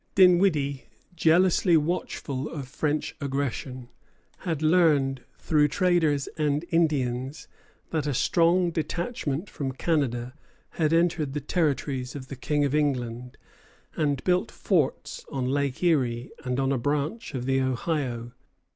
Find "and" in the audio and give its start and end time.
6.39-6.65, 13.95-14.23, 16.43-16.59